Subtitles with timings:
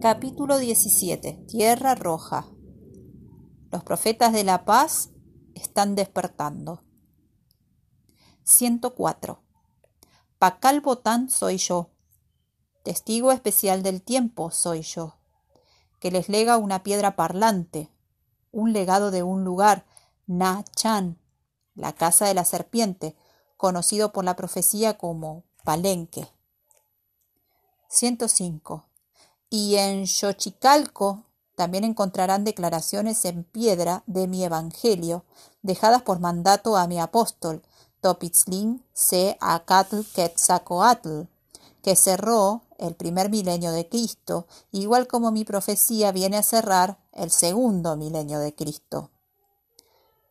[0.00, 1.44] Capítulo 17.
[1.48, 2.46] Tierra Roja.
[3.72, 5.10] Los profetas de la paz
[5.56, 6.84] están despertando.
[8.44, 9.42] 104.
[10.38, 11.90] Pacal Botán soy yo.
[12.84, 15.16] Testigo especial del tiempo soy yo,
[15.98, 17.90] que les lega una piedra parlante,
[18.52, 19.84] un legado de un lugar,
[20.28, 21.18] Na Chan,
[21.74, 23.16] la casa de la serpiente,
[23.56, 26.28] conocido por la profecía como Palenque.
[27.88, 28.87] 105.
[29.50, 35.24] Y en Xochicalco también encontrarán declaraciones en piedra de mi evangelio,
[35.62, 37.62] dejadas por mandato a mi apóstol,
[38.00, 39.36] Topitzlin C.
[39.40, 41.22] Acatl Quetzalcoatl,
[41.82, 47.30] que cerró el primer milenio de Cristo, igual como mi profecía viene a cerrar el
[47.30, 49.10] segundo milenio de Cristo.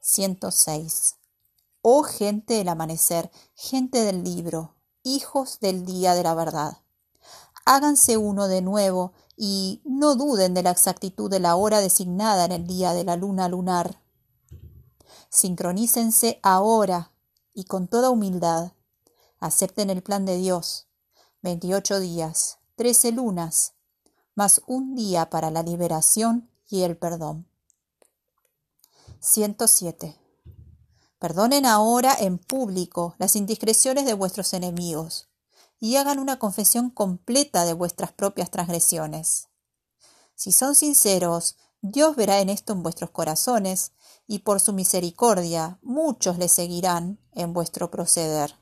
[0.00, 1.16] 106.
[1.82, 6.81] Oh gente del amanecer, gente del libro, hijos del día de la verdad.
[7.64, 12.52] Háganse uno de nuevo y no duden de la exactitud de la hora designada en
[12.52, 14.00] el día de la luna lunar.
[15.30, 17.12] Sincronícense ahora
[17.54, 18.72] y con toda humildad.
[19.38, 20.88] Acepten el plan de Dios.
[21.40, 23.74] Veintiocho días, trece lunas,
[24.34, 27.46] más un día para la liberación y el perdón.
[29.20, 30.18] 107.
[31.18, 35.31] Perdonen ahora en público las indiscreciones de vuestros enemigos
[35.82, 39.48] y hagan una confesión completa de vuestras propias transgresiones.
[40.36, 43.90] Si son sinceros, Dios verá en esto en vuestros corazones
[44.28, 48.54] y por su misericordia muchos le seguirán en vuestro proceder.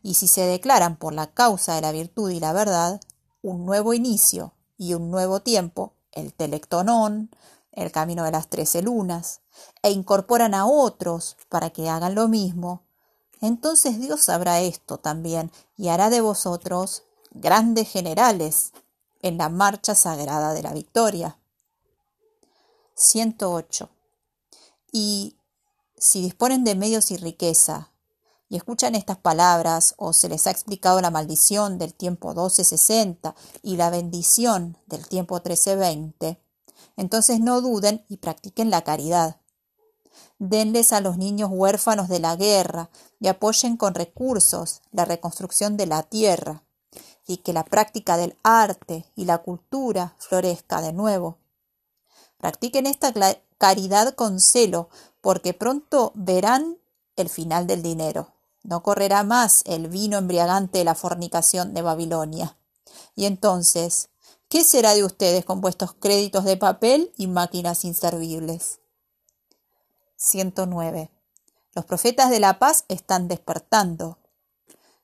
[0.00, 3.00] Y si se declaran por la causa de la virtud y la verdad,
[3.42, 7.34] un nuevo inicio y un nuevo tiempo, el telectonón,
[7.72, 9.40] el camino de las trece lunas,
[9.82, 12.84] e incorporan a otros para que hagan lo mismo,
[13.40, 18.72] entonces Dios sabrá esto también y hará de vosotros grandes generales
[19.22, 21.38] en la marcha sagrada de la victoria.
[22.94, 23.88] 108.
[24.92, 25.36] Y
[25.96, 27.90] si disponen de medios y riqueza,
[28.48, 33.76] y escuchan estas palabras, o se les ha explicado la maldición del tiempo 1260 y
[33.76, 36.40] la bendición del tiempo 1320,
[36.96, 39.40] entonces no duden y practiquen la caridad.
[40.38, 45.86] Denles a los niños huérfanos de la guerra y apoyen con recursos la reconstrucción de
[45.86, 46.62] la tierra,
[47.26, 51.38] y que la práctica del arte y la cultura florezca de nuevo.
[52.38, 53.12] Practiquen esta
[53.58, 54.88] caridad con celo,
[55.20, 56.78] porque pronto verán
[57.16, 58.28] el final del dinero.
[58.62, 62.56] No correrá más el vino embriagante de la fornicación de Babilonia.
[63.14, 64.10] Y entonces,
[64.54, 68.78] ¿Qué será de ustedes con vuestros créditos de papel y máquinas inservibles?
[70.16, 71.10] 109.
[71.74, 74.18] Los profetas de la paz están despertando.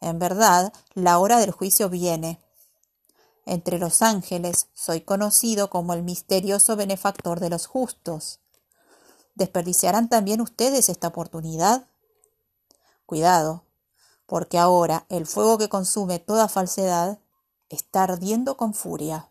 [0.00, 2.40] En verdad, la hora del juicio viene.
[3.44, 8.40] Entre los ángeles soy conocido como el misterioso benefactor de los justos.
[9.36, 11.86] ¿Desperdiciarán también ustedes esta oportunidad?
[13.06, 13.64] Cuidado,
[14.26, 17.20] porque ahora el fuego que consume toda falsedad
[17.68, 19.28] está ardiendo con furia.